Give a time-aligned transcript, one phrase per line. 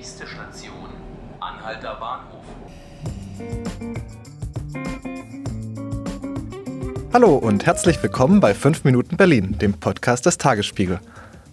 [0.00, 0.88] Nächste Station,
[1.40, 2.42] Anhalter Bahnhof.
[7.12, 11.00] Hallo und herzlich willkommen bei 5 Minuten Berlin, dem Podcast des Tagesspiegel.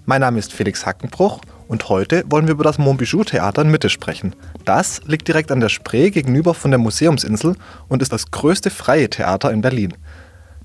[0.05, 4.33] Mein Name ist Felix Hackenbruch und heute wollen wir über das Montbijou-Theater in Mitte sprechen.
[4.64, 7.57] Das liegt direkt an der Spree gegenüber von der Museumsinsel
[7.89, 9.93] und ist das größte freie Theater in Berlin.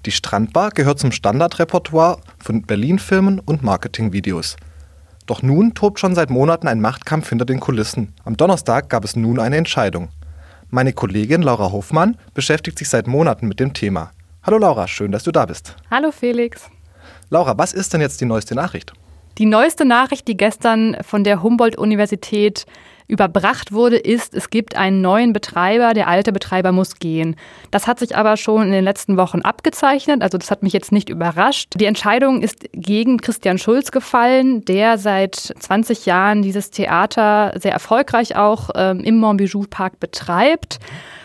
[0.06, 4.54] Die Strandbar gehört zum Standardrepertoire von Berlin-Filmen und Marketingvideos.
[5.26, 8.12] Doch nun tobt schon seit Monaten ein Machtkampf hinter den Kulissen.
[8.24, 10.08] Am Donnerstag gab es nun eine Entscheidung.
[10.70, 14.10] Meine Kollegin Laura Hofmann beschäftigt sich seit Monaten mit dem Thema.
[14.42, 15.76] Hallo Laura, schön, dass du da bist.
[15.90, 16.68] Hallo Felix.
[17.30, 18.92] Laura, was ist denn jetzt die neueste Nachricht?
[19.38, 22.66] Die neueste Nachricht, die gestern von der Humboldt-Universität
[23.08, 27.36] überbracht wurde, ist, es gibt einen neuen Betreiber, der alte Betreiber muss gehen.
[27.70, 30.92] Das hat sich aber schon in den letzten Wochen abgezeichnet, also das hat mich jetzt
[30.92, 31.74] nicht überrascht.
[31.76, 38.36] Die Entscheidung ist gegen Christian Schulz gefallen, der seit 20 Jahren dieses Theater sehr erfolgreich
[38.36, 40.78] auch ähm, im Montbijou Park betreibt.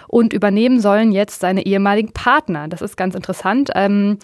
[0.10, 2.70] Und übernehmen sollen jetzt seine ehemaligen Partner.
[2.70, 3.72] Das ist ganz interessant.
[3.76, 4.20] Ähm,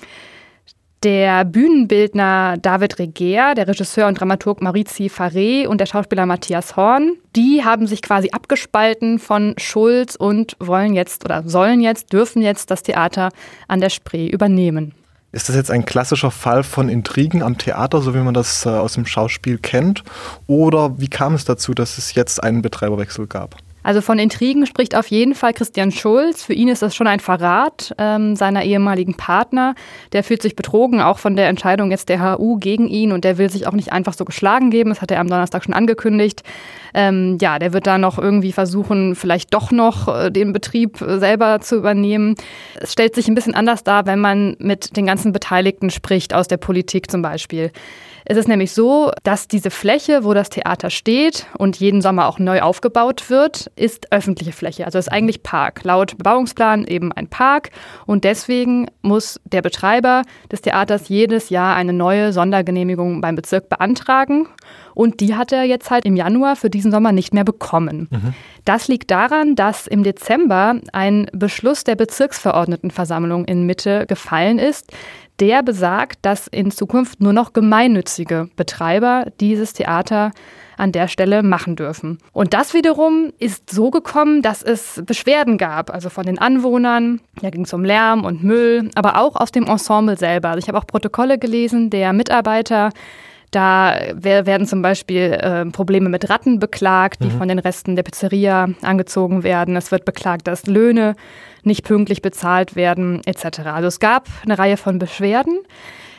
[1.04, 7.18] der Bühnenbildner David Reger, der Regisseur und Dramaturg Marizi Faré und der Schauspieler Matthias Horn,
[7.36, 12.72] die haben sich quasi abgespalten von Schulz und wollen jetzt oder sollen jetzt, dürfen jetzt
[12.72, 13.30] das Theater
[13.68, 14.94] an der Spree übernehmen.
[15.34, 18.70] Ist das jetzt ein klassischer Fall von Intrigen am Theater, so wie man das äh,
[18.70, 20.04] aus dem Schauspiel kennt?
[20.45, 23.56] Oder wie kam es dazu, dass es jetzt einen Betreiberwechsel gab?
[23.84, 26.44] Also von Intrigen spricht auf jeden Fall Christian Schulz.
[26.44, 29.76] Für ihn ist das schon ein Verrat ähm, seiner ehemaligen Partner.
[30.14, 33.38] Der fühlt sich betrogen, auch von der Entscheidung jetzt der HU gegen ihn und der
[33.38, 34.89] will sich auch nicht einfach so geschlagen geben.
[34.89, 36.44] Das hat er am Donnerstag schon angekündigt.
[36.94, 41.20] Ähm, ja, der wird da noch irgendwie versuchen, vielleicht doch noch äh, den Betrieb äh,
[41.20, 42.36] selber zu übernehmen.
[42.80, 46.48] Es stellt sich ein bisschen anders dar, wenn man mit den ganzen Beteiligten spricht, aus
[46.48, 47.72] der Politik zum Beispiel.
[48.26, 52.40] Es ist nämlich so, dass diese Fläche, wo das Theater steht und jeden Sommer auch
[52.40, 54.86] neu aufgebaut wird, ist öffentliche Fläche.
[54.86, 55.84] Also ist eigentlich Park.
[55.84, 57.72] Laut Bebauungsplan eben ein Park.
[58.06, 64.48] Und deswegen muss der Betreiber des Theaters jedes Jahr eine neue Sondergenehmigung beim Bezirk beantragen.
[64.94, 68.08] Und die hat er jetzt halt im Januar für diesen Sommer nicht mehr bekommen.
[68.12, 68.33] Mhm.
[68.64, 74.92] Das liegt daran, dass im Dezember ein Beschluss der Bezirksverordnetenversammlung in Mitte gefallen ist,
[75.39, 78.13] der besagt, dass in Zukunft nur noch gemeinnützige
[78.56, 80.32] Betreiber dieses Theater
[80.78, 82.18] an der Stelle machen dürfen.
[82.32, 87.22] Und das wiederum ist so gekommen, dass es Beschwerden gab, also von den Anwohnern.
[87.42, 90.50] Da ging es um Lärm und Müll, aber auch aus dem Ensemble selber.
[90.50, 92.90] Also ich habe auch Protokolle gelesen der Mitarbeiter.
[93.52, 97.38] Da werden zum Beispiel äh, Probleme mit Ratten beklagt, die mhm.
[97.38, 99.76] von den Resten der Pizzeria angezogen werden.
[99.76, 101.16] Es wird beklagt, dass Löhne
[101.62, 103.60] nicht pünktlich bezahlt werden, etc.
[103.66, 105.60] Also es gab eine Reihe von Beschwerden.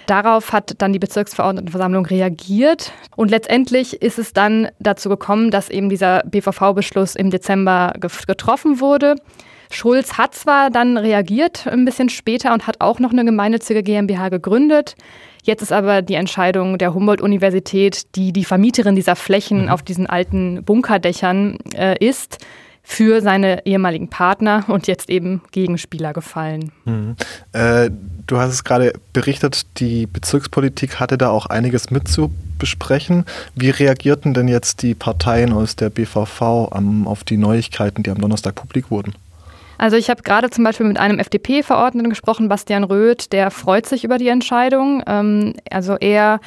[0.07, 5.89] Darauf hat dann die Bezirksverordnetenversammlung reagiert und letztendlich ist es dann dazu gekommen, dass eben
[5.89, 7.95] dieser BVV-Beschluss im Dezember
[8.27, 9.17] getroffen wurde.
[9.71, 14.29] Schulz hat zwar dann reagiert ein bisschen später und hat auch noch eine gemeinnützige GmbH
[14.29, 14.95] gegründet.
[15.43, 19.69] Jetzt ist aber die Entscheidung der Humboldt-Universität, die die Vermieterin dieser Flächen mhm.
[19.69, 22.39] auf diesen alten Bunkerdächern äh, ist,
[22.87, 26.71] für seine ehemaligen Partner und jetzt eben Gegenspieler gefallen.
[26.85, 27.17] Mhm.
[27.53, 27.91] Äh,
[28.27, 33.25] du hast es gerade berichtet, die Bezirkspolitik hatte da auch einiges mit zu besprechen.
[33.55, 38.21] Wie reagierten denn jetzt die Parteien aus der BVV um, auf die Neuigkeiten, die am
[38.21, 39.15] Donnerstag publik wurden?
[39.79, 44.05] Also ich habe gerade zum Beispiel mit einem FDP-Verordneten gesprochen, Bastian Röth, der freut sich
[44.05, 45.03] über die Entscheidung.
[45.07, 46.41] Ähm, also er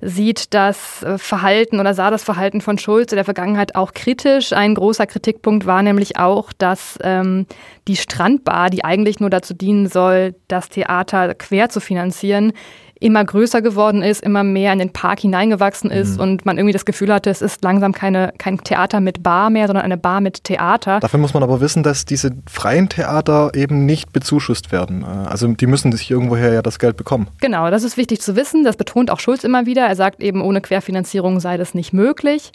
[0.00, 4.52] sieht das äh, Verhalten oder sah das Verhalten von Schulz in der Vergangenheit auch kritisch.
[4.52, 7.46] Ein großer Kritikpunkt war nämlich auch, dass ähm,
[7.86, 12.52] die Strandbar, die eigentlich nur dazu dienen soll, das Theater quer zu finanzieren,
[13.00, 16.22] immer größer geworden ist, immer mehr in den Park hineingewachsen ist mhm.
[16.22, 19.66] und man irgendwie das Gefühl hatte, es ist langsam keine, kein Theater mit Bar mehr,
[19.66, 21.00] sondern eine Bar mit Theater.
[21.00, 25.02] Dafür muss man aber wissen, dass diese freien Theater eben nicht bezuschusst werden.
[25.04, 27.28] Also die müssen sich irgendwoher ja das Geld bekommen.
[27.40, 28.64] Genau, das ist wichtig zu wissen.
[28.64, 29.86] Das betont auch Schulz immer wieder.
[29.86, 32.52] Er sagt eben, ohne Querfinanzierung sei das nicht möglich.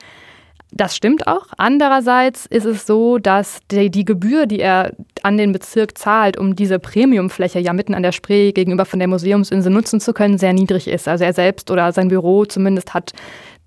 [0.72, 1.48] Das stimmt auch.
[1.58, 6.56] Andererseits ist es so, dass die, die, Gebühr, die er an den Bezirk zahlt, um
[6.56, 10.53] diese Premiumfläche ja mitten an der Spree gegenüber von der Museumsinsel nutzen zu können, sehr
[10.53, 11.08] niedrig ist.
[11.08, 13.14] Also er selbst oder sein Büro zumindest hat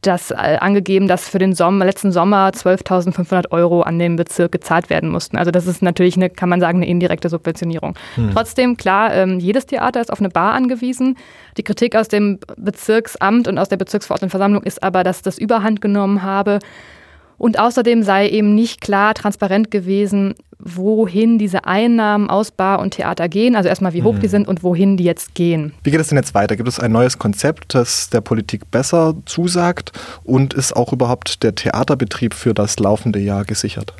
[0.02, 4.90] das äh, angegeben, dass für den Sommer, letzten Sommer 12.500 Euro an den Bezirk gezahlt
[4.90, 5.36] werden mussten.
[5.36, 7.94] Also das ist natürlich eine, kann man sagen, eine indirekte Subventionierung.
[8.14, 8.30] Hm.
[8.32, 11.16] Trotzdem, klar, ähm, jedes Theater ist auf eine Bar angewiesen.
[11.56, 16.22] Die Kritik aus dem Bezirksamt und aus der Bezirksverordnetenversammlung ist aber, dass das Überhand genommen
[16.22, 16.60] habe.
[17.38, 23.28] Und außerdem sei eben nicht klar transparent gewesen, wohin diese Einnahmen aus Bar und Theater
[23.28, 23.54] gehen.
[23.54, 24.20] Also erstmal, wie hoch mhm.
[24.20, 25.72] die sind und wohin die jetzt gehen.
[25.84, 26.56] Wie geht es denn jetzt weiter?
[26.56, 29.92] Gibt es ein neues Konzept, das der Politik besser zusagt?
[30.24, 33.94] Und ist auch überhaupt der Theaterbetrieb für das laufende Jahr gesichert?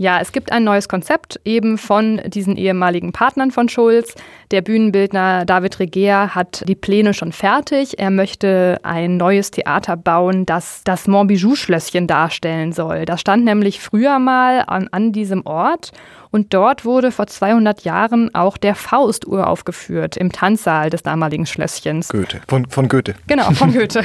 [0.00, 4.14] Ja, es gibt ein neues Konzept eben von diesen ehemaligen Partnern von Schulz.
[4.50, 7.98] Der Bühnenbildner David Reger hat die Pläne schon fertig.
[7.98, 13.04] Er möchte ein neues Theater bauen, das das Montbijou-Schlösschen darstellen soll.
[13.04, 15.92] Das stand nämlich früher mal an, an diesem Ort
[16.30, 22.08] und dort wurde vor 200 Jahren auch der Faust uraufgeführt im Tanzsaal des damaligen Schlösschens.
[22.08, 23.14] Goethe, von, von Goethe.
[23.26, 24.02] Genau, von Goethe.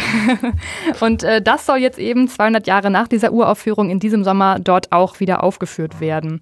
[1.01, 4.91] und äh, das soll jetzt eben 200 Jahre nach dieser Uraufführung in diesem Sommer dort
[4.91, 6.41] auch wieder aufgeführt werden.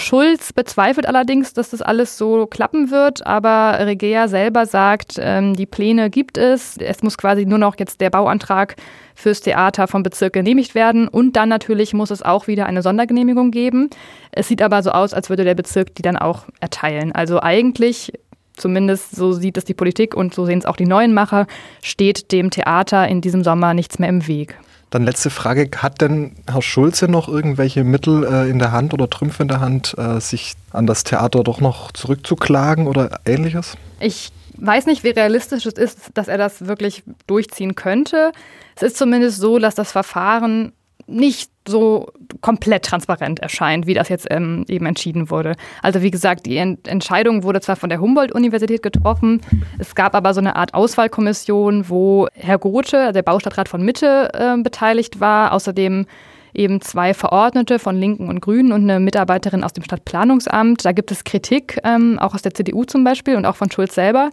[0.00, 5.66] Schulz bezweifelt allerdings, dass das alles so klappen wird, aber Regea selber sagt, ähm, die
[5.66, 6.76] Pläne gibt es.
[6.78, 8.76] Es muss quasi nur noch jetzt der Bauantrag
[9.14, 13.50] fürs Theater vom Bezirk genehmigt werden und dann natürlich muss es auch wieder eine Sondergenehmigung
[13.50, 13.90] geben.
[14.32, 17.12] Es sieht aber so aus, als würde der Bezirk die dann auch erteilen.
[17.12, 18.12] Also eigentlich
[18.56, 21.46] zumindest so sieht es die Politik und so sehen es auch die neuen Macher,
[21.82, 24.56] steht dem Theater in diesem Sommer nichts mehr im Weg.
[24.90, 29.08] Dann letzte Frage, hat denn Herr Schulze noch irgendwelche Mittel äh, in der Hand oder
[29.08, 33.76] Trümpfe in der Hand, äh, sich an das Theater doch noch zurückzuklagen oder ähnliches?
[34.00, 38.32] Ich weiß nicht, wie realistisch es ist, dass er das wirklich durchziehen könnte.
[38.74, 40.72] Es ist zumindest so, dass das Verfahren
[41.06, 42.08] nicht so
[42.40, 45.56] komplett transparent erscheint, wie das jetzt ähm, eben entschieden wurde.
[45.82, 49.40] Also wie gesagt, die Ent Entscheidung wurde zwar von der Humboldt-Universität getroffen,
[49.78, 54.62] es gab aber so eine Art Auswahlkommission, wo Herr Gothe, der Baustadtrat von Mitte, äh,
[54.62, 56.06] beteiligt war, außerdem
[56.54, 60.84] eben zwei Verordnete von Linken und Grünen und eine Mitarbeiterin aus dem Stadtplanungsamt.
[60.84, 63.94] Da gibt es Kritik, ähm, auch aus der CDU zum Beispiel und auch von Schulz
[63.94, 64.30] selber,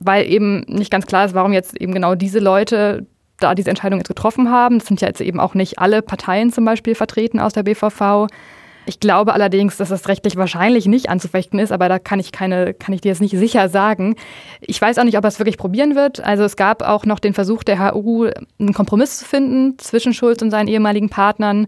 [0.00, 3.06] weil eben nicht ganz klar ist, warum jetzt eben genau diese Leute
[3.44, 4.78] da diese Entscheidung jetzt getroffen haben.
[4.78, 8.26] Es sind ja jetzt eben auch nicht alle Parteien zum Beispiel vertreten aus der BVV.
[8.86, 12.74] Ich glaube allerdings, dass das rechtlich wahrscheinlich nicht anzufechten ist, aber da kann ich keine,
[12.74, 14.16] kann ich dir jetzt nicht sicher sagen.
[14.60, 16.22] Ich weiß auch nicht, ob er es wirklich probieren wird.
[16.22, 20.42] Also es gab auch noch den Versuch der HU, einen Kompromiss zu finden zwischen Schulz
[20.42, 21.66] und seinen ehemaligen Partnern.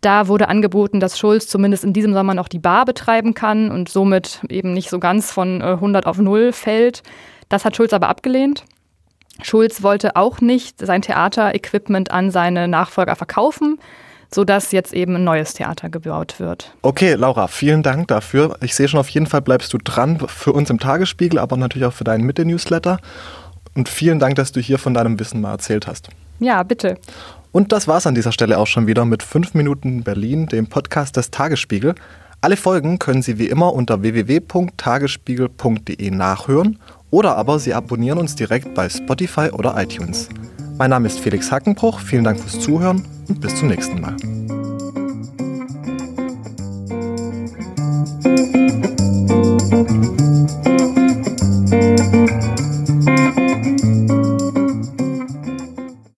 [0.00, 3.88] Da wurde angeboten, dass Schulz zumindest in diesem Sommer noch die Bar betreiben kann und
[3.88, 7.02] somit eben nicht so ganz von 100 äh, auf 0 fällt.
[7.48, 8.64] Das hat Schulz aber abgelehnt.
[9.42, 13.78] Schulz wollte auch nicht sein Theaterequipment an seine Nachfolger verkaufen,
[14.32, 16.74] sodass jetzt eben ein neues Theater gebaut wird.
[16.82, 18.56] Okay, Laura, vielen Dank dafür.
[18.60, 21.86] Ich sehe schon, auf jeden Fall bleibst du dran für uns im Tagesspiegel, aber natürlich
[21.86, 22.98] auch für deinen Mitte-Newsletter.
[23.74, 26.08] Und vielen Dank, dass du hier von deinem Wissen mal erzählt hast.
[26.38, 26.98] Ja, bitte.
[27.52, 31.16] Und das war's an dieser Stelle auch schon wieder mit 5 Minuten Berlin, dem Podcast
[31.16, 31.94] des Tagesspiegel.
[32.40, 36.78] Alle Folgen können Sie wie immer unter www.tagesspiegel.de nachhören
[37.14, 40.28] oder aber Sie abonnieren uns direkt bei Spotify oder iTunes.
[40.78, 44.16] Mein Name ist Felix Hackenbruch, vielen Dank fürs Zuhören und bis zum nächsten Mal.